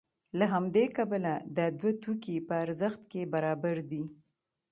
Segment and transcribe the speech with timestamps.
[0.37, 4.03] له همدې کبله دا دوه توکي په ارزښت کې برابر دي